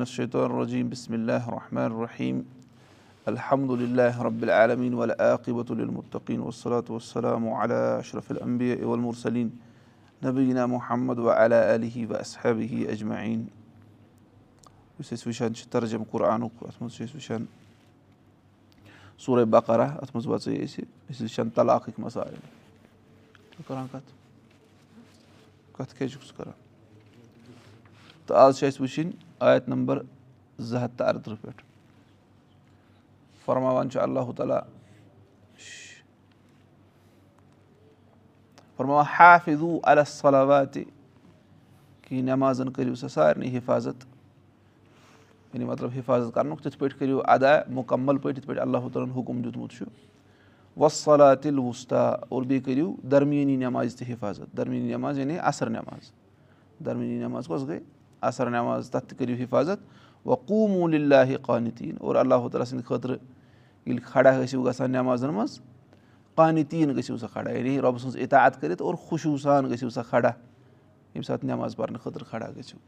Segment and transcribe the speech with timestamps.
[0.00, 2.40] الشیطان الرجیم بسم اللہ الرحمن الرحیم
[3.26, 4.44] الحمد للہ رب
[6.38, 9.48] والصلاة والسلام علی اشرف الانبیاء والمرسلین
[10.24, 13.44] نبینا محمد وعلى آلہ واصحابہ اجمعین
[15.00, 17.44] یُس أسۍ وٕچھان چھِ ترجم قرآنُک اَتھ منٛز چھِ أسۍ وٕچھان
[19.18, 22.34] سورہ بقرہ اَتھ منٛز وَژٲے أسۍ أسۍ ٲسۍ وٕچھان طلاقٕکۍ مسایل
[23.68, 24.12] کَران کَتھ
[25.76, 26.58] کَتھ کیٛازِ چھُکھ ژٕ کَران
[28.30, 29.10] تہٕ آز چھِ اَسہِ وٕچھِنۍ
[29.40, 29.98] آیت نمبر
[30.58, 31.62] زٕ ہَتھ تہٕ اَرتٕرٛہ پٮ۪ٹھ
[33.44, 34.60] فرماوان چھُ اللہُ تعالیٰ
[38.76, 40.84] فرماوان حافظوٗ الصلواتہِ
[42.02, 44.06] کہِ نٮ۪مازن کٔرِو سا سارنٕے حِفاظت
[45.54, 49.18] یعنی مطلب حِفاظت کرنُک تِتھ پٲٹھۍ کٔرِو ادا مُکمل پٲٹھۍ یِتھ پٲٹھۍ اللہُ تعالیٰ ہن
[49.18, 49.84] حُکُم دیُتمُت چھُ
[50.80, 56.10] وصلاتِل وُستا اور بیٚیہِ کٔرِو درمیٲنی نٮ۪مازِ تہِ حِفاظت درمیٲنی نٮ۪ماز یعنی اثر نٮ۪ماز
[56.84, 57.78] درمیٲنی نٮ۪ماز کۄس گٔے
[58.20, 59.78] اثر نٮ۪ماز تَتھ تہِ کٔرِو حِفاظت
[60.26, 63.16] وقوٗموٗل اللہِ قانتیٖن اور اللہُ تعالیٰ سٕنٛدِ خٲطرٕ
[63.86, 65.58] ییٚلہِ کھڑا ٲسِو گژھان نٮ۪مازن منٛز
[66.34, 70.28] قانتیٖن گٔژھِو سا کھڑا یعنی رۄبہٕ سٕنٛز اِطاعت کٔرِتھ اور خوشوٗ سان گٔژھِو سا کھڑا
[70.28, 72.78] ییٚمہِ ساتہٕ نٮ۪ماز پرنہٕ خٲطرٕ کھڑا گٔژھِو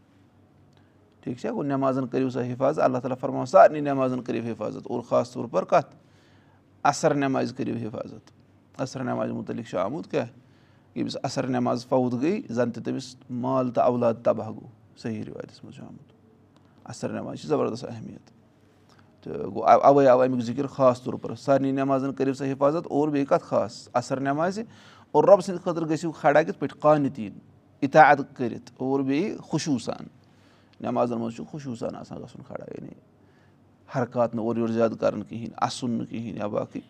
[1.21, 5.01] ٹھیٖک چھا گوٚو نٮ۪مازن کٔرِو سا حِفاظت اللہ تعالیٰ فرماوان سارنٕے نٮ۪مازن کٔرِو حِفاظت اور
[5.09, 5.95] خاص طور پر کَتھ
[6.83, 8.31] اثر نٮ۪مازِ کٔرِو حِفاظت
[8.81, 10.27] اثر نٮ۪مازِ مُتعلِق چھُ آمُت کیٛاہ
[10.95, 15.65] ییٚمِس اثر نٮ۪ماز فوت گٔے زن تہِ تٔمِس مال تہٕ اولاد تباہ گوٚو صحیح رِوایتَس
[15.65, 16.13] منٛز چھُ آمُت
[16.85, 18.31] اثر نٮ۪ماز چھِ زبردست اہمیت
[19.23, 23.09] تہٕ گوٚو اَوَے آو اَمیُک ذِکِر خاص طور پر سارنٕے نٮ۪مازن کٔرِو سا حِفاظت اور
[23.09, 23.89] بیٚیہِ کَتھ خاص.
[23.93, 24.63] اثر نٮ۪مازِ
[25.13, 27.39] اور رۄبہٕ سٕنٛدِ خٲطرٕ گٔژھِو کھڑا کِتھ پٲٹھۍ قانتیٖن.
[27.81, 30.07] اِطاعت کٔرِتھ اور بیٚیہِ خوشوٗ سان
[30.81, 32.93] نٮ۪مازن منٛز چھُ خوشوٗ سان آسان گژھُن کھڑا یعنی
[33.97, 36.81] حرکات نہٕ اورٕ یورٕ زیادٕ کَرُن کِہیٖنۍ اَسُن نہٕ کِہیٖنۍ یا باقٕے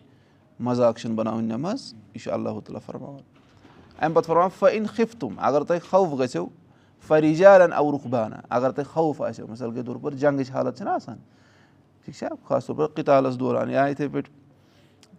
[0.59, 3.21] مذاق چھِنہٕ بَناوٕنۍ نٮ۪ماز یہِ چھُ اللہُ تعالیٰ فرماوان
[3.97, 5.33] اَمہِ پَتہٕ فرماوان فعن خِفتُم.
[5.37, 6.45] اگر تۄہہِ خوف گژھیو
[7.07, 10.89] فریجالن او رُخ بانہ اگر تۄہہِ خوف آسیو مِثال کے طور پر جنٛگٕچ حالت چھِنہ
[10.89, 11.17] آسان.
[12.05, 13.69] ٹھیٖک چھا خاص طور پر کِتالَس دوران.
[13.69, 14.31] یا یِتھَے پٲٹھۍ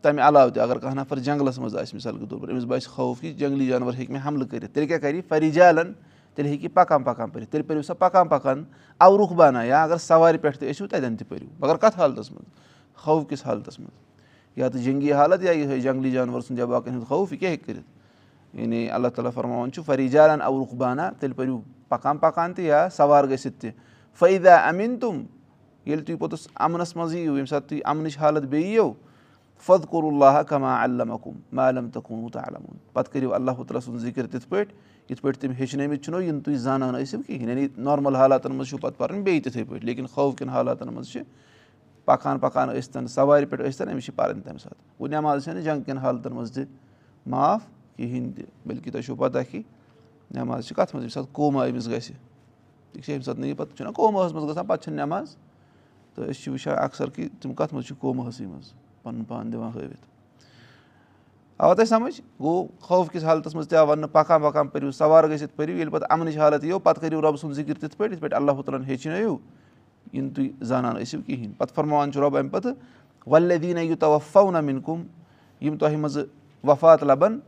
[0.03, 2.91] تَمہِ علاوٕ تہِ اگر کانٛہہ نفر جنٛگلَس منٛز آسہِ مِثال کے طور پر أمِس باسہِ
[2.91, 5.93] خوف کہِ جنٛگلی جانور ہیٚکہِ مےٚ حملہٕ کٔرِتھ تیٚلہِ کیٛاہ کَرِ فریجالن
[6.35, 8.65] تیٚلہِ ہیٚکہِ یہِ پَکان پَکان پٔرِتھ تیٚلہِ پٔرِو سا پَکان پَکان
[9.01, 12.31] او رُخ بانہ یا اگر سوارِ پٮ۪ٹھ تہِ ٲسِو تَتٮ۪ن تہِ پٔرِو مگر کَتھ حالتَس
[12.33, 16.65] منٛز خوف کِس حالتَس منٛز یا تہٕ جنٛگی حالت یا یِہوٚے جنٛگلی جانور سُنٛد یا
[16.65, 20.75] باقٕیَن ہُنٛد خوف یہِ کیٛاہ ہیٚکہِ کٔرِتھ یعنی اللہ تعالیٰ فرماوان چھُ فریجالن او رُخ
[20.75, 21.61] بانہ تیٚلہِ پٔرِو
[21.95, 23.71] پَکان پَکان تہِ یا سوار گٔژھِتھ تہِ
[24.19, 25.23] فٲیدا امیٖن تِم
[25.87, 28.93] ییٚلہِ تُہۍ پوٚتُس اَمنَس منٛز یِیِو ییٚمہِ ساتہٕ تُہۍ اَمنٕچ حالت بیٚیہِ یِیو
[29.67, 32.61] فد کوٚر اللہ کما علمکُم مالم تکُن تعلیٰ
[32.93, 34.73] پَتہٕ کٔرِو اللہ تعالیٰ سُنٛد ذِکِر تِتھ پٲٹھۍ
[35.11, 38.79] یِتھ پٲٹھۍ تِم ہیٚچھنٲمٕتۍ چھِنو یِم تُہۍ زانان ٲسِو کِہیٖنۍ یعنی نارمل حالاتن منٛز چھُو
[38.79, 41.23] پَتہٕ پَرُن بیٚیہِ تِتھٕے پٲٹھۍ لیکِن خوفکٮ۪ن حالاتن منٛز چھِ
[42.05, 45.83] پَکان پَکان ٲسۍتَن سوارِ پٮ۪ٹھ ٲسۍتَن أمِس چھِ پَرٕنۍ تَمہِ ساتہٕ گوٚو نٮ۪ماز چھَنہٕ جنٛگ
[45.83, 46.65] کٮ۪ن حالتن منٛز تہِ
[47.27, 47.63] معاف
[47.97, 49.63] کِہیٖنۍ تہِ بٔلکہِ تۄہہِ چھُو پَتہ کہِ
[50.35, 52.13] نٮ۪ماز چھِ کَتھ منٛز ییٚمہِ ساتہٕ کوما أمِس گژھِ
[52.93, 55.37] ٹھیٖک چھا ییٚمہِ ساتہٕ نہٕ یہِ پَتہٕ چھُنہ کوماہَس منٛز گژھان پَتہٕ چھِنہٕ نٮ۪ماز
[56.15, 59.71] تہٕ أسۍ چھِ وٕچھان اَکثر کہِ تِم کَتھ منٛز چھِ کومہَسٕے منٛز پَنُن پان دِوان
[59.75, 60.07] ہٲوِتھ
[61.59, 65.25] آوا تۄہہِ سَمٕجھ گوٚو خوف کِس حالتَس منٛز تہِ آو وَننہٕ پَکان پَکان پٔرِو سوار
[65.25, 68.21] گٔژھِتھ پٔرِو ییٚلہِ پَتہٕ اَمنٕچ حالت یِیو پَتہٕ کٔرِو رۄبہٕ سُنٛد ذِکِر تِتھ پٲٹھۍ یِتھ
[68.21, 69.37] پٲٹھۍ اللہُ تعالیٰ ہَن ہیٚچھنٲیِو
[70.13, 72.73] یِم تُہۍ زانان ٲسِو کِہیٖنۍ پَتہٕ فرماوان چھُ رۄب اَمہِ پَتہٕ
[73.27, 75.03] وَلے دیٖنا یوٗتاہ وفو نہ مِن کُم
[75.61, 76.25] یِم تۄہہِ منٛزٕ
[76.65, 77.39] وفات لَبَن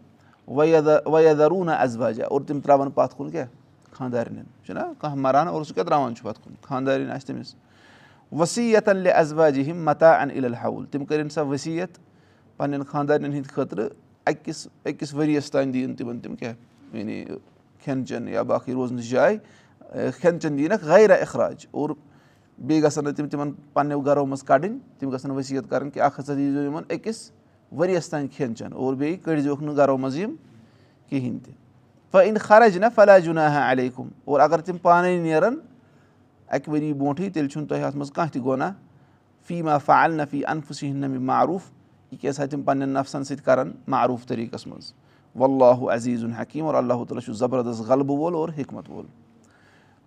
[0.49, 3.47] وَیدا روٗنا اَزواجا اور تِم ترٛاوَن پَتھ کُن کیٛاہ
[3.93, 7.55] خاندارٮ۪ن چھُنہ کانٛہہ مَران اور سُہ کیٛاہ ترٛاوان چھُ پَتھ کُن خاندارٮ۪ن آسہِ تٔمِس
[8.33, 10.85] ؤسیٖتَن لے اَزواجہِ ہِم متا اَن الحول.
[10.91, 11.99] تِم کٔرِنۍ سۄ ؤسیٖت
[12.57, 13.89] پنٕنٮ۪ن خاندارٮ۪ن ہِنٛدِ خٲطرٕ
[14.27, 17.25] أکِس أکِس ؤرِیَس تانۍ دِیِن تِمَن تِم کیٛاہ؟ یعنی
[17.85, 19.37] کھٮ۪ن چٮ۪ن یا باقٕے روزنٕچ جاے
[20.21, 21.67] کھٮ۪ن چٮ۪ن دِیِنَکھ غیرا اخراج.
[21.71, 21.91] اور
[22.59, 26.21] بیٚیہِ گژھن نہٕ تِم تِمَن پنٛنیو گرو منٛز کَڑٕنۍ تِم گژھن ؤسیٖت کَرٕنۍ کہِ اکھ
[26.21, 27.31] ہسا دیٖزیو یِمَن أکِس
[27.73, 30.35] ؤرِیَس تانۍ کھٮ۪ن چٮ۪ن اور بیٚیہِ کٔڑزِہوکھ نہٕ گرو منٛز یِم
[31.09, 31.53] کِہیٖنۍ تہِ
[32.13, 34.09] فٲیِن خرٕچ نہ فلاجُنا علیکُم.
[34.25, 35.59] اور اگر تِم پانَے نیرَن
[36.49, 38.73] اَکہِ ؤری برونٛٹھٕے تیٚلہِ چھُنہٕ تۄہہِ اَتھ منٛز کانٛہہ تہِ گۄناہ
[39.47, 41.71] فی ما فعال نہ فی اَنفُسی ہِنٛد نہ معروٗف.
[42.13, 44.93] یہِ کیٛاہ سا تِم پنٕنٮ۪ن نفسَن سۭتۍ کَرَن؟ معروٗف طٔریٖقَس منٛز
[45.35, 49.07] واللہ عزیٖزُن حکیٖم اور اللہُ تعالیٰ چھُ زبردست غلبہٕ وول اور حکمت وول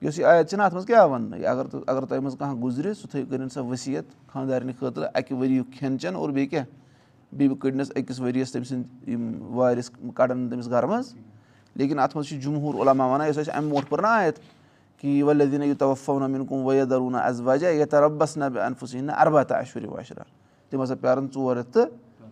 [0.02, 2.96] یۄس یہِ آیت چھِنہ اَتھ منٛز کیٛاہ وَننہٕ یہِ اگر اگر تۄہہِ منٛز کانٛہہ گُزرِ
[2.96, 6.66] سُہ تھٲیِو کٔرِنۍ سۄ ؤسیٖت خاندارنہِ خٲطرٕ اَکہِ ؤریُک کھٮ۪ن چٮ۪ن اور بیٚیہِ کیٛاہ
[7.31, 11.14] بیٚیہِ کٔڑنَس أکِس ؤرِیَس تٔمۍ سٕنٛدۍ یِم وارِس کَڑان تٔمِس گرٕ منٛز.
[11.76, 14.40] لیکِن اَتھ منٛز چھُ جمہوٗر علاما وَنان یۄس اَسہِ اَمہِ برونٛٹھ پٔر نہ آیت
[14.97, 19.05] کہِ دیٖنا یوٗتاہ وفو نہ مِن کُم وَیا روٗنا اَزواجا ییٚتہِ رۄبَس نہ بہٕ اَنفُسیٖن
[19.05, 20.23] نہ اَربا تہٕ اَشوُرِ واشرا
[20.70, 21.85] تِم ہسا پیارَن ژور رٮ۪تھ تہٕ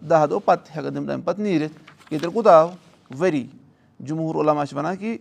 [0.09, 1.73] دَہ دۄہ پَتہٕ ہٮ۪کَن تِم تَمہِ پَتہٕ نیٖرِتھ۔
[2.11, 2.69] ییٚتہِ کوٗتاہ آو
[3.19, 3.47] ؤری۔
[3.99, 5.17] جمہوٗر علاما چھِ وَنان کہِ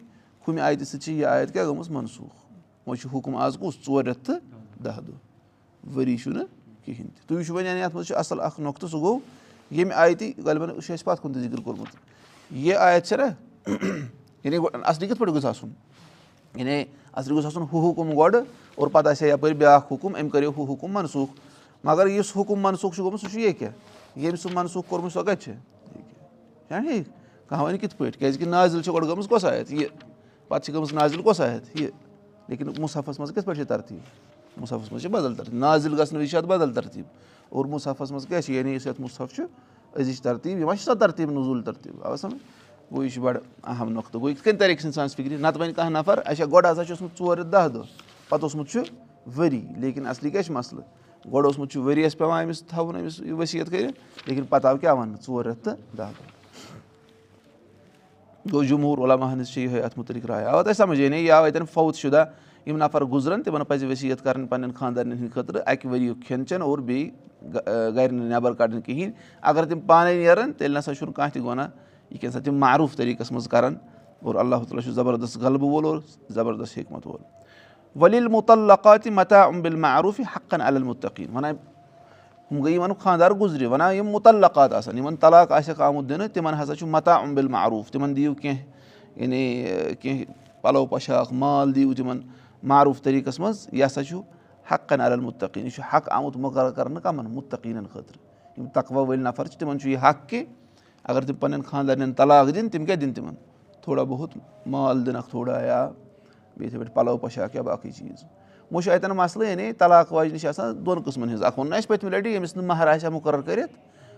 [0.49, 2.35] ہُمہِ آیتہِ سۭتۍ چھِ یہِ آیت کیٛاہ گٔمٕژ؟ منسوٗخ۔
[2.87, 4.39] وۄنۍ چھُ حُکُم آز کُس؟ ژور رٮ۪تھ تہٕ
[4.85, 6.45] دَہ دۄہ۔ ؤری چھُنہٕ
[6.85, 9.19] کِہیٖنۍ تہِ۔ تُہۍ وٕچھِو وۄنۍ یعنی اَتھ منٛز چھُ اَصٕل اکھ نۄقطہٕ سُہ گوٚو
[9.71, 11.97] ییٚمہِ آیتہِ غالبن چھُ اَسہِ پَتھ کُن تہِ ذِکِر کوٚرمُت۔
[12.51, 13.69] یہِ آیت چھےٚ نہ
[14.45, 15.69] یعنی اَصلی کِتھ پٲٹھۍ گوٚژھ آسُن؟
[16.55, 18.41] یعنی اَصلی گوٚژھ آسُن ہُہ حُکُم گۄڈٕ
[18.75, 21.29] اور پَتہٕ آسہِ ہا یَپٲرۍ بیٛاکھ حُکُم أمۍ کٔرِو ہُہ حُکُم منسوٗخ۔
[21.85, 23.73] مگر یُس حُکُم منسوٗخ چھُ گوٚمُت سُہ چھُ یہِ کیٛاہ؟
[24.19, 25.53] ییٚمۍ سُہ منسوٗخ کوٚرمُت سۄ کَتہِ چھِ؟
[26.69, 27.07] چھا ٹھیٖک
[27.49, 29.89] کانٛہہ وَنہِ کِتھ پٲٹھۍ؟ کیٛازِکہِ نازِل چھِ گۄڈٕ گٔمٕژ کۄس آیَتھ یہِ۔
[30.49, 31.91] پَتہٕ چھِ گٔمٕژ نازِل کۄس آیَتھ یہِ۔
[32.49, 34.01] لیکِن مُصحفَس منٛز کِتھ پٲٹھۍ چھِ ترتیٖب
[34.57, 37.07] مُصحفَس منٛز چھِ بدل ترتیٖب۔ نازِل گژھنہٕ وِزِ چھِ اَتھ بدل ترتیٖب۔
[37.49, 39.45] اور مُصحفَس منٛز کیٛاہ چھِ؟ یعنی یُس یَتھ مُصحف چھُ
[40.01, 42.43] أزِچ ترتیٖب ما چھِ سۄ ترتیٖب نزوٗل ترتیٖب۔ آو سَمٕجھ؟
[42.93, 45.75] گوٚو یہِ چھُ بَڑٕ اہم نۄقطہٕ گوٚو یِتھ کٔنۍ تَرِ أکِس اِنسانَس فِکرِ نَتہٕ وَنہِ
[45.75, 47.83] کانٛہہ نَفر اچھا گۄڈٕ ہسا چھُ اوسمُت ژور رٮ۪تھ دہ دۄہ
[48.29, 48.81] پَتہٕ اوسمُت چھُ
[49.39, 50.83] ؤری۔ لیکِن اَصلی کیاہ چھُ مَسلہٕ؟
[51.33, 54.95] گۄڈٕ اوسمُت چھُ ؤریَس پیٚوان أمِس تھاوُن أمِس یہِ ؤسِیت کٔرِتھ لیکِن پَتہٕ آو کیاہ
[54.95, 56.37] وَننہٕ؟ ژور رٮ۪تھ تہٕ دہ دۄہ۔
[58.53, 61.45] گوٚو جموٗر علاما ہنٛز چھِ یِہوے اَتھ مُتعلِق راے آو تۄہہِ سَمجھ یعنی یہِ آو
[61.45, 62.25] اَتؠن فوت شُدا
[62.67, 66.47] یِم نَفر گُزرن تِمن پَزِ ؤسِیت کَرٕنۍ پَنٕنٮ۪ن خاندارنٮ۪ن ہِنٛدِ خٲطرٕ اَکہِ ؤری یُک کھٮ۪ن
[66.47, 67.11] چٮ۪ن اور بیٚیہِ
[67.97, 71.69] گرِ نہٕ نٮ۪بر کَڑٕنۍ کِہینۍ۔ اَگر تِم پانے نیرن تیٚلہِ نسا چھُنہٕ کانٛہہ تہِ گۄناہ
[72.11, 73.75] یہِ کیٛاہ سا تِم معروٗف طٔریٖقَس منٛز کران
[74.23, 75.99] اور اللہ تعالیٰ چھُ زَبردست غلبہٕ وول اور
[76.35, 77.21] زَبردست حکمت وول۔
[78.03, 81.55] ؤلیٖل مُتعلقات متا عُمبِل معروٗف حقن المُتقیٖن وَنان
[82.51, 86.55] ہُم گٔے یِمن خانٛدار گُزرِ وَنان یِم مُتعلقات آسان یِمن طلاق آسٮ۪کھ آمُت دِنہٕ تِمن
[86.63, 89.67] ہسا چھُ متا عُمبِل معروٗف تِمن دِیِو کیٚنٛہہ یعنی
[90.01, 90.25] کیٚنٛہہ
[90.63, 92.21] پَلو پۄشاک مال دِیِو تِمن
[92.67, 94.21] معروٗف طٔریٖقَس منٛز یہِ ہسا چھُ
[94.73, 98.19] حقن المُتقیٖن یہِ چھُ حق آمُت مُقرر کرنہٕ کَمن مُتقیٖنن خٲطرٕ۔
[98.59, 100.45] یِم تقوا وٲلۍ نَفر چھِ تِمن چھُ یہِ حق کہِ
[101.05, 103.35] اَگر تِم پَنٕنٮ۪ن خاندارنٮ۪ن طلاق دِنۍ تِم کیاہ دِنۍ تِمن؟
[103.81, 104.31] تھوڑا بہت
[104.67, 108.25] مال دِنکھ تھوڑا یا بیٚیہِ یِتھٕے پٲٹھۍ پَلو پۄشاک یا باقٕے چیٖز۔
[108.73, 111.79] وۄنۍ چھُ اَتؠن مَسلہٕ یعنی طلاق واجنہِ چھِ آسان دۄن قٕسمَن ہٕنٛز۔ اکھ ووٚن نہٕ
[111.79, 113.73] اَسہِ پٔتمہِ لَٹہِ ییٚمِس نہٕ مہر آسہِ ہا مُقرر کٔرِتھ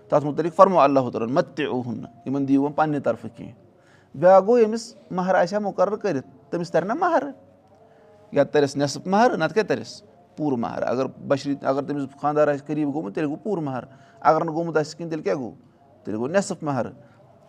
[0.09, 3.31] تَتھ مُتعلِق فرمو اللہ تعالیٰ ہن مت تہِ اوہُن نہٕ یِمن دِیِو وۄنۍ پَننہِ طرفہٕ
[3.37, 3.55] کینٛہہ۔
[4.15, 7.23] بیاکھ گوٚو ییٚمِس مہر آسہِ ہا مُقرر کٔرِتھ تٔمِس تَرِ نا مہر
[8.33, 10.03] یا تَرٮ۪س نٮ۪صٕف مہر نَتہٕ کیاہ تَرٮ۪س
[10.37, 13.85] پوٗرٕ مہر۔ اَگر بشری اَگر تٔمِس خانٛدار آسہِ قریٖب گوٚمُت تیٚلہِ گوٚو پوٗرٕ مہر۔
[14.21, 15.55] اَگر نہٕ گوٚمُت آسہِ کِہینۍ تیٚلہِ کیاہ گوٚو؟
[16.05, 16.87] تیٚلہِ گوٚو نٮ۪صٕف مہر۔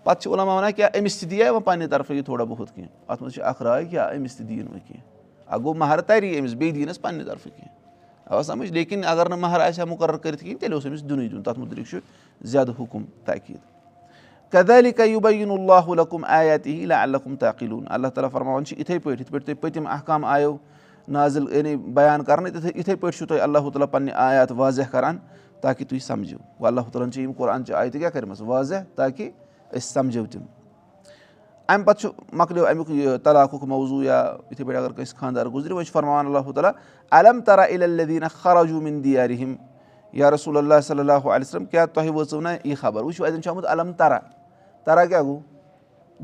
[0.03, 3.11] پَتہٕ چھِ علاما وَنان کیاہ أمِس تہِ دِیا وۄنۍ پَنٕنہِ طرفہٕ یہِ تھوڑا بہت کینٛہہ۔
[3.11, 5.03] اَتھ منٛز چھِ اکھ راے کیاہ أمِس تہِ دِیِن وۄنۍ کینٛہہ۔
[5.47, 7.79] اکھ گوٚو مہر تَری أمِس بیٚیہِ دِیٖنَس پَنٕنہِ طرفہٕ کینٛہہ۔
[8.25, 11.27] آ سَمٕجھ؟ لیکِن اَگر نہٕ مہر آسہِ ہا مُقرر کٔرِتھ کِہینۍ تیٚلہِ اوس أمِس دیُنٕے
[11.27, 11.97] دیُن تَتھ مُتعلِق چھُ
[12.41, 13.78] زیادٕ حُکُم تاکیٖد
[14.53, 19.45] کدلی کیوٗبیٖن اللہ لکُم آیاتی اللہُم تاقیٖلوٗن اللہ تعالیٰ فرماوان چھِ یِتھٕے پٲٹھۍ یِتھ پٲٹھۍ
[19.45, 20.55] تۄہہِ پٔتِم احکام آیو
[21.07, 25.17] نازِل یعنی بیان کرنہٕ یِتھٕے پٲٹھۍ چھُو تۄہہِ اللہ تعالیٰ پَنٕنہِ آیات واضح کران
[25.61, 28.83] تاکہِ تُہۍ سَمجِو اللہ تعالیٰ ہن چھِ یِم قۄران چہِ آیہِ تہِ کیاہ کٔرمٕژ واضح
[28.95, 29.29] تاکہِ
[29.71, 30.41] أسۍ سَمجو تِم
[31.69, 35.71] اَمہِ پَتہٕ چھُ مۄکلیو اَمیُک یہِ طلاقُک موضوٗع یا یِتھٕے پٲٹھۍ اَگر کٲنٛسہِ خانٛدار گُزرِ
[35.71, 36.71] وۄنۍ چھُ فرماوان اللہ تعالیٰ
[37.11, 39.55] علم ترا الدیٖنہ خراجوٗمِن دیارِہِم
[40.13, 43.03] یا رسول اللہ صلی اللہُ علیہ وسلم کیٛاہ تۄہہِ وٲژٕو نہ یہِ خبر.
[43.03, 44.19] وٕچھِو اَتؠن چھُ آمُت علم ترا
[44.83, 45.39] ترا کیٛاہ گوٚو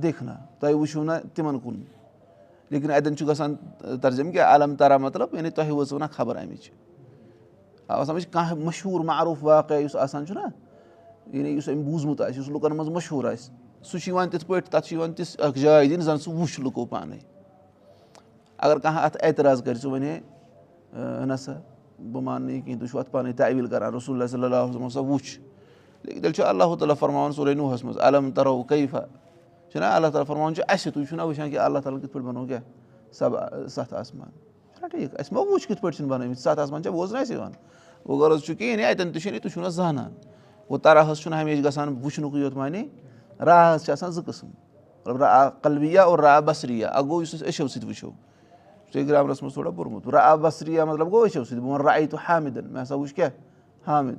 [0.01, 1.81] دیکھنا تۄہہِ وٕچھِو نہ تِمن کُن
[2.69, 3.55] لیکِن اَتؠن چھُ گژھان
[4.01, 6.69] ترجم کیٛاہ علم ترا مطلب یعنی تۄہہِ وٲژٕو نہ خبر اَمِچ
[7.87, 10.47] آ سَمجھ کانٛہہ مشہوٗر معروٗف واقع یُس آسان چھُنہ
[11.33, 13.53] یعنی یُس أمۍ بوٗزمُت آسہِ یُس لُکَن منٛز مشہوٗر آسہِ
[13.85, 16.59] سُہ چھُ یِوان تِتھ پٲٹھۍ تَتھ چھُ یِوان تِژھ اکھ جاے دِنۍ زَن سُہ وٕچھ
[16.59, 17.17] لُکو پانے
[18.57, 20.19] اَگر کانٛہہ اَتھ اعتراض کَرِ ژٕ وَنے
[21.25, 21.53] نہ سا
[22.11, 25.39] بہٕ ماننہٕ کِہینۍ تُہۍ چھِو اَتھ پانے تعویٖل کران رسول صلی اللہ سا وٕچھ
[26.05, 28.99] تیٚلہِ چھُ اللہ تعالیٰ فرماوان سورُے نوٗہَس منٛز علم تَرو کیفا
[29.71, 32.25] چھُنہ اللہ تعالیٰ فرماوان چھُ اَسہِ تُہۍ چھُو نہ وٕچھان کہِ اللہ تعالیٰ کِتھ پٲٹھۍ
[32.27, 32.61] بَنو کیٛاہ
[33.11, 33.31] سب
[33.69, 34.29] سَتھ آسمان
[34.75, 37.51] چھُنہ ٹھیٖک اَسہِ ما وٕچھ کِتھ پٲٹھۍ چھِنہٕ بَنٲومٕتۍ سَتھ آسمان چھا بوزنہٕ اَسہِ یِوان
[38.05, 40.11] وۄنۍ غرض چھُ کہِ یعنی اَتؠن تہِ چھُنہٕ تُہۍ چھُو نہ زانان
[40.69, 42.83] گوٚو تَرہَس چھُنہٕ ہمیشہِ گژھان وٕچھنُکُے یوت مانے
[43.39, 44.49] راحس چھِ آسان زٕ قٕسٕم
[45.05, 48.11] را کلبیا اور را بصریا اکھ گوٚو یُس أسۍ أچھو سۭتۍ وٕچھو
[48.91, 52.19] تُہۍ گرامرَس منٛز تھوڑا پوٚرمُت را بصریا مطلب گوٚو أچھو سۭتۍ بہٕ وَنہٕ رایہِ تہٕ
[52.27, 53.29] حامِدن مےٚ ہسا وٕچھ کیاہ
[53.87, 54.17] حامِد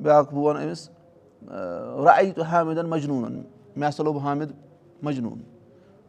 [0.00, 0.88] بیاکھ وَنہٕ أمِس
[1.48, 3.42] رایہِ تہٕ حامِدن مجنوٗنن
[3.76, 4.50] مےٚ ہسا لوٚب حامِد
[5.02, 5.40] مجنوٗن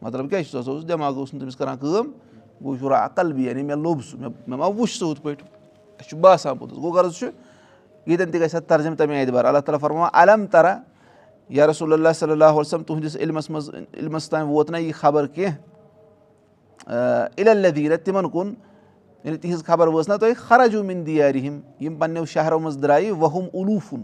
[0.01, 2.11] مطلب کیاہ چھُ سُہ ہسا اوس دٮ۪ماغ اوس نہٕ تٔمِس کران کٲم
[2.61, 5.45] بہٕ وٕچھ را کلبی یعنی مےٚ لوٚب سُہ مےٚ ما وٕچھ سُہ ہُتھ پٲٹھۍ
[5.99, 7.27] اَسہِ چھُ باسان پوٚتُس گوٚو غرض چھُ
[8.07, 10.77] ییٚتٮ۪ن تہِ گژھِ ہا ترجم تَمہِ اعتبار اللہ تعالیٰ فرما علم ترا
[11.49, 15.27] یا رسول اللہ صلی اللہ وسلم تُہنٛدِس علمَس منٛز علمَس تام ووت نہ یہِ خبر
[15.27, 15.55] کینٛہہ
[17.37, 18.53] اِلدیٖنہ تِمن کُن
[19.23, 23.45] یعنی تِہنٛز خبر وٲژ نہ تۄہہِ خراجوٗ مِن دیارِہِم یِم پنٕنٮ۪و شہرو منٛز درٛایہِ وُہُم
[23.53, 24.01] اُلوٗفُن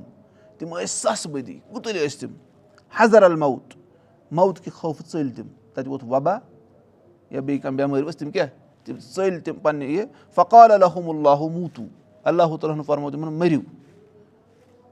[0.59, 2.33] تِم ٲسۍ سَس بٔدی گُتٕلۍ ٲسۍ تِم
[2.99, 3.73] حضر الموت
[4.31, 6.37] موت کہِ خوفہٕ ژٔلۍ تِم تَتہِ ووت وبا
[7.31, 8.47] یا بیٚیہِ کانٛہہ بٮ۪مٲرۍ ؤژھ تِم کیٛاہ
[8.85, 11.87] تِم ژٔلۍ تِم پنٕنہِ یہِ فقال الحم اللہُ موٗتوٗ
[12.23, 13.61] اللہ تعالیٰ ہن فرمو تِمن مٔرِو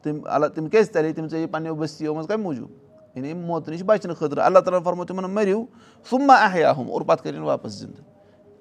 [0.04, 2.70] تِم اللہ تِم کیازِ تَلے تِم ژےٚ پنٕنٮ۪و بٔستِیو منٛز کَمہِ موٗجوٗب
[3.16, 5.64] یعنی موتہٕ نِش بَچنہٕ خٲطرٕ اللہ تعالیٰ ہن فرمو تِمن مٔرِو
[6.12, 8.02] ہُم اور پَتہٕ کٔرِنۍ واپَس زِندٕ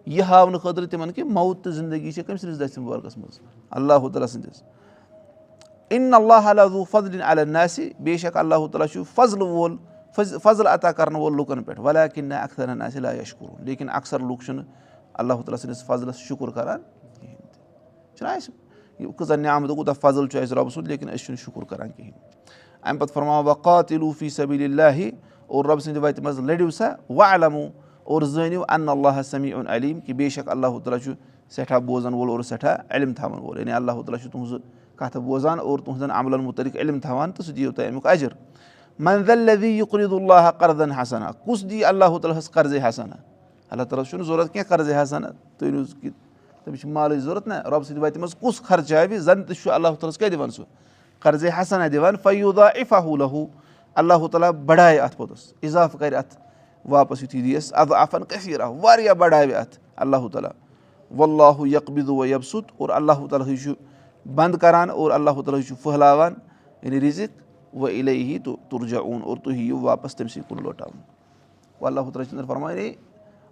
[0.06, 4.08] یہِ ہاونہٕ خٲطرٕ تِمن کہِ موت تہٕ زندگی چھِ کٔمۍ سٕنٛدِس دٔسۍ مُبارکَس منٛز اللہ
[4.12, 4.62] تعالیٰ سٕنٛدِس
[5.90, 9.76] اِن اللہ علیٰ فضلِن علیہ آسہِ بے شک اللہ تعالیٰ چھُ فضلہٕ وول
[10.42, 14.20] فضل عطا کرنہٕ وول لُکن پٮ۪ٹھ ولیٰ کِنۍ نہ اَختر ہن آسہِ لایشکُر لیکِن اَکثر
[14.20, 14.64] لُکھ چھِنہٕ
[15.14, 16.80] اللہ تعالیٰ سٕنٛدِس فضلس شُکُر کران
[17.20, 21.42] کِہینۍ تہِ چھُنہ اَسہِ کۭژاہ نعمت کوٗتاہ فضل چھُ اَسہِ رۄبہٕ سُنٛد لیکِن أسۍ چھِنہٕ
[21.44, 22.12] شُکُر کران کِہینۍ
[22.82, 25.10] اَمہِ پَتہٕ فرماو وقات لوٗفی صبیٖل اللہِ
[25.46, 27.66] اور رۄبہٕ سٕنٛدِ وَتہِ منٛز لٔڑِو سا وَ علمو
[28.04, 31.12] اور زٲنِو اَن اللہ سمی علیٖم کہِ بے شک اللہ تعالیٰ چھُ
[31.50, 34.60] سٮ۪ٹھاہ بوزَن وول اور سٮ۪ٹھاہ علم تھاوَن وول یعنی اللہ تعالیٰ چھُ تُہٕنٛزٕ
[34.96, 38.28] کَتھٕ بوزان اور تُہنٛزَن عملَن مُتعلِق علم تھاوان تہٕ سُہ دِیِو تۄہہِ اَمیُک اَجر
[38.98, 43.16] منزی یُقریٖد اللہ قرضن حسنا؟ کُس دی اللہ تعالیٰ ہَس قرضے حسنا.
[43.70, 46.10] اللہ تعالیٰ چھُنہٕ ضوٚرَتھ کینٛہہ قرضے حسنا؟ تُہۍ کہِ
[46.64, 49.88] تٔمِس چھِ مالٕچ ضوٚرَتھ نہ رۄبہٕ سٕنٛدِ وَتہِ منٛز کُس خرچاوِ زَن تہِ چھُ اللہ
[49.88, 50.64] تعالیٰ ہَس کیاہ دِوان سُہ
[51.20, 53.46] قرضے حسنا دِوان فیوٗدا اِفاہوٗ لہوٗ
[53.94, 56.36] اللہ تعالیٰ بَڑایہِ اَتھ پوٚتُس اِضافہٕ کَرِ اَتھ
[56.88, 60.50] واپَس یُتھُے دِیَس اَدٕ آفَن کٔثیٖر آ واریاہ بَڑاوِ اَتھ اللہ تعالیٰ
[61.16, 63.72] وَاللہُ یقبِدُ و یبسُت اور اللہ تعالیٰ چھُ
[64.34, 66.34] بنٛد کَران اور اللہ تعالیٰ چھُ پھٔہلاوان
[66.82, 67.30] یعنی رِزِق
[67.76, 68.38] وۄنۍ اِلے
[68.96, 71.00] اوٚن اور تُہۍ یِیِو واپَس تٔمۍ سٕے کُن لوٹاوُن۔
[71.80, 72.92] وۄنۍ اللہ تعالیٰ چھِ فرماوان ہے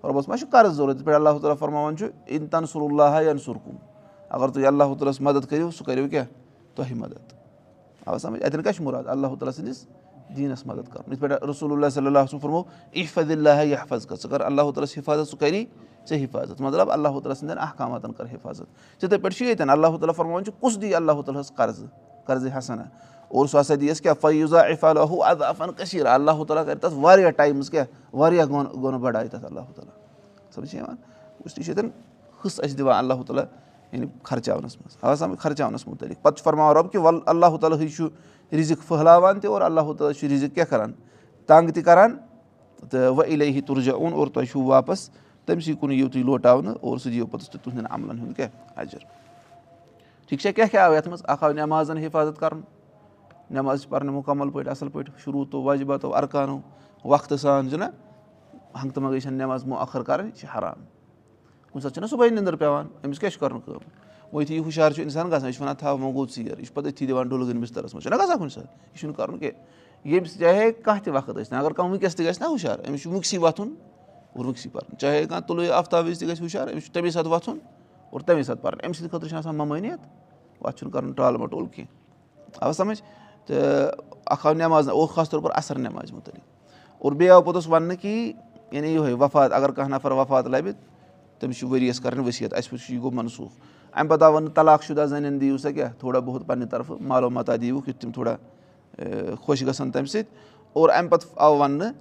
[0.05, 3.55] رۄبَس ما چھُ قرض ضوٚرَتھ یِتھ پٲٹھۍ اللہ تعالیٰ فرماوان چھُ اِن تنسُر اللہ یَنسُر
[3.65, 3.77] کُن
[4.29, 6.27] اگر تُہۍ اللہ تعالیٰ ہَس مدد کٔرِو سُہ کٔرِو کیٛاہ
[6.75, 7.33] تۄہہِ مدد۔
[8.07, 9.87] آ سَمٕجھ اَتٮ۪ن کیٛاہ چھُ مُراد اللہ تعالیٰ سٕنٛدِس
[10.37, 12.63] دیٖنَس مدد کَرُن یِتھ پٲٹھۍ رسول اللہ صلی اللہ سُنٛد فرمو
[12.93, 15.67] اِفد اللہ حفظ کر ژٕ کر اللہ تعالیٰ ہَس حِفاظت ژٕ کَری
[16.09, 20.15] ژےٚ حِفاظت۔ مطلب اللہ تعالیٰ سٕنٛدٮ۪ن احکاماتَن کَر حِفاظت۔ تِتھَے پٲٹھۍ چھُ ییٚتٮ۪ن اللہ تعالیٰ
[20.15, 21.53] فرماوان چھُ کُس دی اللہ تعالیٰ ہَس
[22.27, 22.83] قرضہٕ حسنا
[23.29, 24.27] اور سُہ ہسا دِیَس کیٛاہ
[25.43, 29.95] اَفن کٔشیٖر اللہ تعالیٰ کَرِ تَتھ واریاہ ٹایمَس کیٛاہ واریاہ گۄنہٕ بَڑایہِ تَتھ اللہ تعالیٰ۔
[30.65, 31.89] چھِ ییٚتٮ۪ن
[32.45, 33.45] حِصہٕ اَسہِ دِوان اللہ تعالیٰ
[33.93, 38.09] یعنی خرچاونَس منٛز خرچاونَس مُتعلِق۔ پَتہٕ چھُ فرماوان رۄب کہِ وَلہٕ اللہ تعالیٰ چھُ
[38.57, 40.93] رِزِق پھٔہلاوان تہِ اور اللہ تعالیٰ چھُ رِزِق کیٛاہ کَران
[41.47, 42.17] تنٛگ تہِ کَران
[42.91, 45.09] تہٕ وۄنۍ اِلے ہی تُرجا اوٚن اور تۄہہِ چھُو واپَس
[45.47, 48.81] تٔمۍ سٕے کُن یِیِو تُہۍ لوٹاونہٕ اور سُہ دِیِو پوٚتُس تہِ تُہنٛدٮ۪ن عملَن ہُنٛد کیٛاہ
[48.81, 48.99] اَجر
[50.29, 52.61] ٹھیٖک چھا کیٛاہ کیٛاہ آو یَتھ منٛز اکھ آو نٮ۪مازَن حِفاظت کَرُن
[53.51, 56.59] نٮ۪ماز چھِ پَرنہِ مُکمل پٲٹھۍ اَصٕل پٲٹھۍ شروٗع تو واجِباتو اَرکانو
[57.05, 57.85] وقتہٕ سان چھُنہ
[58.75, 60.85] ہنٛگتہٕ منٛگٕے چھَنہٕ نٮ۪ماز مُخر کَرٕنۍ یہِ چھِ حرام
[61.73, 64.91] کُنہِ ساتہٕ چھُنہ صُبحٲے نِندٕر پٮ۪وان أمِس کیٛاہ چھُ کَرُن کٲم وۄنۍ یُتھُے یہِ ہُشار
[64.91, 67.29] چھُ اِنسان گژھان یہِ چھُ وَنان تھاو وۄنۍ گوٚو ژیر یہِ چھُ پَتہٕ أتھی دِوان
[67.29, 69.59] ڈُلگٕنۍ بِستَرَس منٛز چھُنہ گژھان کُنہِ ساتہٕ یہِ چھُنہٕ کَرُن کینٛہہ
[70.05, 73.11] ییٚمِس چاہے کانٛہہ تہِ وقت ٲسۍ اگر کانٛہہ وٕنکٮ۪س تہِ گژھِ نہ ہُشار أمِس چھُ
[73.11, 73.75] وٕنکسٕے وۄتھُن
[74.35, 77.31] اور وٕنکسٕے پَرُن چاہے کانٛہہ تُلُے آفتاب وِزِ تہِ گژھِ ہُشار أمِس چھُ تَمے ساتہٕ
[77.33, 77.59] وۄتھُن
[78.11, 80.01] اور تَمے ساتہٕ پَرُن أمۍ سٕنٛدِ خٲطرٕ چھُنہٕ آسان ممٲنِیت
[80.65, 83.03] اَتھ چھُنہٕ کَرُن ٹال مَٹول کینٛہہ آو سَمٕجھ
[83.47, 83.91] تہٕ
[84.27, 86.45] اکھ آو نٮ۪ماز اور خاص طور پر اَثر نٮ۪مازِ مُتعلِق
[86.99, 88.33] اور بیٚیہِ آو پوٚتُس وَننہٕ کہِ
[88.73, 90.73] یعنی یِہوے وفات اگر کانٛہہ نَفر وفات لَبہِ
[91.39, 93.53] تٔمِس چھُ ؤرۍ یَس کَرٕنۍ ؤسِیت اَسہِ وٕچھ یہِ گوٚو مَنسوٗخ
[93.95, 97.57] اَمہِ پَتہٕ آو وَننہٕ طلاق شُدا زَنٮ۪ن دِیِو سا کیٛاہ تھوڑا بہت پَنٕنہِ طرفہٕ معلوٗماتا
[97.57, 98.37] دِیِوُکھ یُتھ تِم تھوڑا
[99.47, 100.33] خۄش گژھن تَمہِ سۭتۍ
[100.73, 101.93] اور اَمہِ پَتہٕ آو وَننہٕ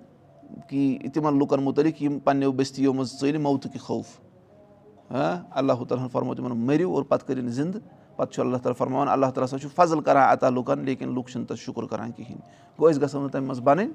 [0.70, 4.06] کہِ تِمن لُکن مُتعلِق یِم پَنٕنیو بٔستِیو منٛز ژٔلۍ موتُکہِ خوف۔
[5.10, 7.80] اللہ تعالیٰ ہن فرمو تِمن مٔرِو اور پَتہٕ کٔرِنۍ زِندٕ۔
[8.16, 11.32] پَتہٕ چھُ اللہ تعالیٰ فرماوان اللہ تعالیٰ ہسا چھُ فضل کران عطا لُکن لیکِن لُکھ
[11.32, 12.42] چھِنہٕ تَتھ شُکُر کران کِہینۍ
[12.80, 13.92] گوٚو أسۍ گژھو نہٕ تَمہِ منٛز بَنٕنۍ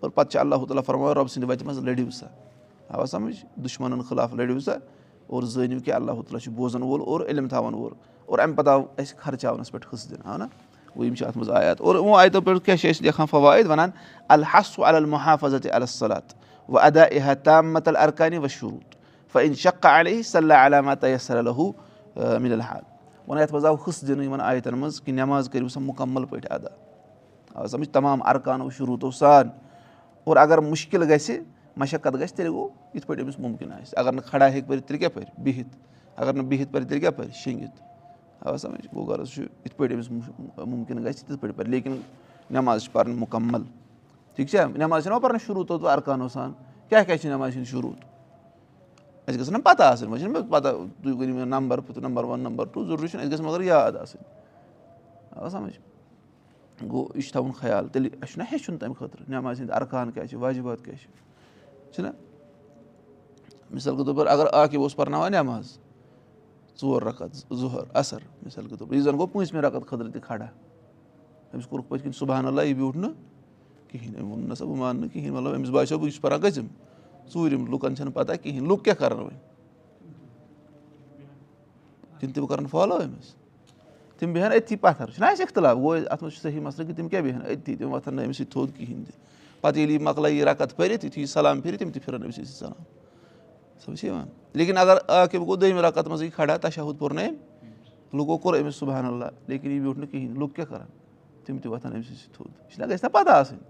[0.00, 2.26] اور پَتہٕ چھُ اللہ تعالیٰ فرماوان رۄبہٕ سٕنٛدِ وَتہِ منٛز لٔڑِو سا۔
[2.88, 4.72] آوا سَمجھ؟ دُشمَنن خٕلاف لٔڑِو سا
[5.34, 7.92] اور زٲنِو کہِ اللہ تعالیٰ چھُ بوزَن وول اور علم تھاوَن وول
[8.26, 10.44] اور اَمہِ پَتہٕ آو اَسہِ خرچاونَس پٮ۪ٹھ حِصہٕ دِنہٕ آو نہ
[10.96, 13.66] گوٚو یِم چھِ اَتھ منٛز آیات۔ اور یِمو آیتو پٮ۪ٹھ کیاہ چھِ أسۍ لیکھان فوٲیِد
[13.66, 13.90] وَنان
[14.28, 16.34] الحسُ المحافظت علیت
[16.68, 18.94] وَ ادا احا تامت الرکانہِ و شروٗط
[19.32, 20.54] فن شکا علی صلی
[21.00, 21.72] تیسر الہوٗ
[22.16, 22.82] مِل الحال۔
[23.28, 26.50] وَنان یَتھ منٛز آو حِصہٕ دِنہٕ یِمن آیتَن منٛز کہِ نٮ۪ماز کٔرِو سا مُکمل پٲٹھۍ
[26.50, 26.68] ادا۔
[27.54, 29.48] آ سَمجھ تمام اَرکانو شروٗعتو سان۔
[30.24, 31.38] اور اگر مُشکِل گژھِ
[31.76, 35.06] مَشقت گژھِ تیٚلہِ گوٚو یِتھ پٲٹھۍ أمِس مُمکِن آسہِ۔ اگر نہٕ کھڑا ہیٚکہِ پٔرِتھ تیٚلہِ
[35.06, 35.76] کیٛاہ پَرِ؟ بِہِتھ۔
[36.16, 37.82] اگر نہٕ بِہِتھ پَرِ تیٚلہِ کیٛاہ پَرِ؟ شیٚنٛگِتھ۔
[38.40, 40.10] آ سَمجھ؟ گوٚو غرض چھُ یِتھ پٲٹھۍ أمِس
[40.66, 42.00] مُمکِن گژھِ تِتھ پٲٹھۍ پَرِ۔ لیکِن
[42.50, 43.62] نٮ۪ماز چھِ پَرٕنۍ مُکمل۔
[44.34, 46.52] ٹھیٖک چھا؟ نٮ۪ماز چھَنہ پَرٕنۍ شروٗع تو اَرکانو سان
[46.88, 47.92] کیٛاہ کیٛاہ چھِ نٮ۪مازِ ہِنٛدۍ شروٗع
[49.28, 50.68] اَسہِ گژھن نہ پَتہ آسٕنۍ وۄنۍ چھِنہٕ مےٚ پَتہ۔
[51.02, 54.24] تُہۍ ؤنِو مےٚ number number one number two ضروٗری چھُنہٕ اَسہِ گژھِ مگر یاد آسٕنۍ۔
[55.36, 55.78] آ سَمجھ؟
[56.90, 60.26] گوٚو یہِ چھُ تھاوُن خیال۔ تیٚلہِ اَسہِ چھُنہ ہیٚچھُن تَمہِ خٲطرٕ۔ نٮ۪مازِ ہِنٛدۍ اَرکان کیٛاہ
[60.26, 61.08] چھِ؟ واجِبات کیٛاہ چھِ
[61.94, 62.08] چھُنہ
[63.70, 65.78] مِثال کے طور پر اگر عاقب اوس پَرناوان نٮ۪ماز
[66.80, 70.22] ژور رَقت ظُہر اَثر مِثال کے طور پر۔ یُس زَن گوٚو پٲنٛژمہِ رَقت خٲطرٕ تہِ
[70.22, 70.46] کھڑا۔
[71.54, 73.12] أمِس کوٚرُکھ پٔتۍ کِنۍ صُبحن اللہ یہِ بیوٗٹھ نہٕ
[73.88, 76.42] کِہیٖنۍ أمۍ ووٚن نہ سا بہٕ مانہٕ نہٕ کِہیٖنۍ مطلب أمِس باسیٚو بہٕ چھُس پَران
[76.42, 76.66] گٔژھِم
[77.32, 79.38] ژوٗرِم لُکَن چھَنہٕ پَتہ کِہیٖنۍ لُکھ کیٛاہ کَرَن وۄنۍ
[82.34, 83.34] تِم کَرَن فالو أمِس
[84.18, 87.24] تِم بیٚہن أتھی پَتھر۔ اَسہِ اِختِلاف گوٚو اَتھ منٛز چھُ صحیح مَسلہٕ کہِ تِم کیٛاہ
[87.24, 89.14] بیٚہن أتھی تِم وۄتھن نہٕ أمِس سۭتۍ تھوٚد کِہیٖنۍ تہِ
[89.64, 92.34] پَتہٕ ییٚلہِ یہِ مۄکلایہِ یہِ رَقت پٔرِتھ یُتھُے یہِ سَلام پھِرِ تِم تہِ پھِرَن أمِس
[92.34, 92.82] سۭتۍ سَلام
[93.84, 98.36] سَمجھ یِوان لیکِن اگر عاقب گوٚو دوٚیمہِ رَقت منٛزٕے کھڑا تَشہُد پوٚر نہٕ أمۍ لُکو
[98.38, 100.86] کوٚر أمِس صُبحن اللہ لیکِن یہِ بیوٗٹھ نہٕ کِہیٖنۍ لُکھ کیٛاہ کَرَن
[101.44, 103.60] تِم تہِ وۄتھن أمۍ سٕے سۭتۍ تھوٚد یہِ چھِنہ گژھِ نہ پَتہ آسٕنۍ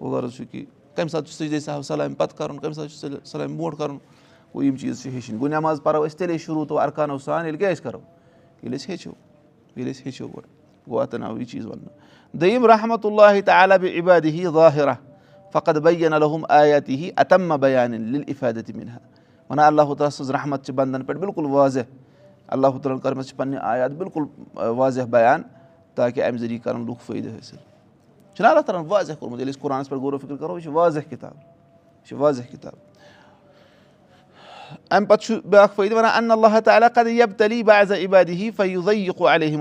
[0.00, 0.64] گوٚو غرض چھُ کہِ
[0.96, 3.98] کَمہِ ساتہٕ چھُ سُہ صاحب سَلامہِ پَتہٕ کَرُن کَمہِ ساتہٕ چھُ سَلامہِ برونٛٹھ کَرُن
[4.54, 7.58] گوٚو یِم چیٖز چھِ ہیٚچھِنۍ گوٚو نٮ۪ماز پَرو أسۍ تیٚلے شروٗع تو اَرکانو سان ییٚلہِ
[7.58, 7.82] کیٛاہ أسۍ
[16.12, 17.94] الحم آیاتی ہی اتما بیان
[18.26, 18.98] اِفادت مِنہا
[19.50, 21.80] وَنان اللہ تعالیٰ سٕنٛز رحمت چھِ بنٛدن پٮ۪ٹھ بِلکُل واضح.
[22.46, 25.42] اللہ تعالیٰ ہن کٔرمٕژ چھِ پَنٕنہِ آیات بِلکُل واضح بیان
[25.94, 27.56] تاکہِ اَمہِ ذٔریعہٕ کَرَن لُکھ فٲیدٕ حٲصِل
[28.34, 30.72] چھُنہ اللہ تعالیٰ ہن واضح کوٚرمُت ییٚلہِ أسۍ قۄرانَس پٮ۪ٹھ غورو فِکر کَرو یہِ چھِ
[30.72, 32.72] واضح کِتاب یہِ چھِ واضح کِتاب.
[34.90, 36.88] اَمہِ پَتہٕ چھُ بیٛاکھ فٲیدٕ وَنان اَن اللہ تعالیٰ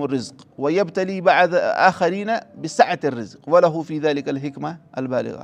[0.01, 2.31] الرزق و یب تلی بعض آخریٖنہ
[2.61, 5.41] بِسعت الرزق ولحوٗفیٖد علی الحکمہ البالغ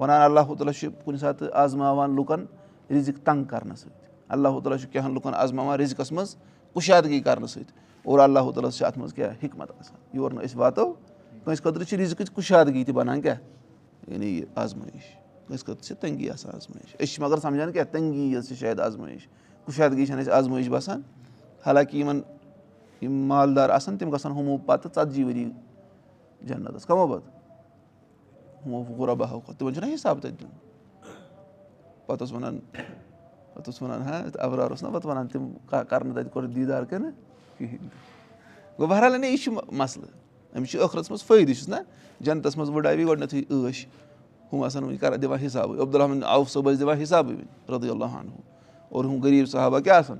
[0.00, 2.44] وَنان اللہ تعالیٰ چھُ کُنہِ ساتہٕ آزماوان لُکَن
[2.90, 6.36] رِزق تنٛگ کَرنہٕ سۭتۍ۔ اللہ تعالیٰ چھُ کینٛہہ ہَن لُکَن آزماوان رِزقَس منٛز
[6.72, 10.44] کُشادگی کَرنہٕ سۭتۍ۔ اور اللہ تعالیٰ ہَس چھِ اَتھ منٛز کیٛاہ حکمت آسان۔ یور نہٕ
[10.44, 10.92] أسۍ واتو
[11.44, 13.36] کٲنٛسہِ خٲطرٕ چھِ رِزقٕچ کُشادگی تہِ بَنان کیٛاہ؟
[14.10, 15.02] یعنی یہِ آزمٲیش۔
[15.46, 18.80] کٲنٛسہِ خٲطرٕ چھِ تنٛگی آسان آزمٲیش۔ أسۍ چھِ مگر سَمجان کیٛاہ تنٛگی یٲژ چھِ شاید
[18.80, 19.28] آزمٲیش۔
[19.64, 21.00] کُشادگی چھَنہٕ اَسہِ آزمٲیش باسان۔
[21.66, 22.20] حالانکہِ یِمَن
[23.02, 25.50] یِم مالدار آسان تِم گژھن ہُمو پَتہٕ ژَتجی ؤری
[26.42, 27.39] جنتَس۔ کَمو پَتہٕ
[28.66, 30.48] ہُمو کھۄتہٕ تِمَن چھُنہ حِساب تَتہِ دیُن
[32.06, 32.58] پَتہٕ اوس وَنان
[33.54, 37.10] پَتہٕ اوس وَنان ہا اَبرار اوس نہ پَتہٕ وَنان تِم کَرنہٕ تَتہِ کوٚر دیٖدار کِنہٕ
[37.58, 37.88] کِہیٖنۍ
[38.78, 40.10] گوٚو بہرحال یعنی یہِ چھُ مَسلہٕ
[40.56, 41.76] أمِس چھُ ٲخرَس منٛز فٲیدٕ چھُس نہ
[42.20, 43.86] جنتَس منٛز وٕڈاوی گۄڈنیٚتھٕے عٲش
[44.52, 48.16] ہُم آسان وٕنہِ کَران دِوان حِسابٕے عبدالرحمٰن عوف صٲب ٲسۍ دِوان حِسابٕے وٕنہِ رۄدی اللہ
[48.88, 50.18] اور ہُم غریٖب صحبہ کیٛاہ آسان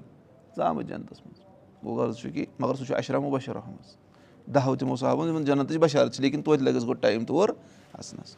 [0.57, 1.41] ژامٕتۍ جنتَس منٛز
[1.85, 3.97] گوٚو غرض چھُ کہِ مگر سُہ چھُ اَشرمو بشرَس منٛز
[4.55, 7.49] دَہو تِمو صحبو یِمَن جنتٕچ بشارت چھِ لیکِن توتہِ لَگہِ اَسہِ گۄڈٕ ٹایم تور
[8.01, 8.37] اَژنَس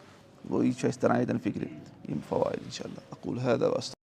[0.50, 1.62] گوٚو یہِ چھُ اَسہِ تَران ییٚتٮ۪ن فِکرِ
[2.08, 4.01] یِم فوارِ اِنشاء اللہ